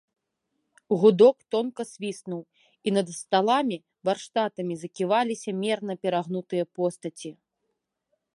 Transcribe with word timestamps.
Гудок 1.01 1.37
тонка 1.55 1.83
свіснуў, 1.89 2.41
і 2.87 2.93
над 2.97 3.07
сталамі, 3.19 3.77
варштатамі 4.09 4.73
заківаліся 4.85 5.49
мерна 5.63 5.93
перагнутыя 6.07 6.63
постаці. 6.81 7.31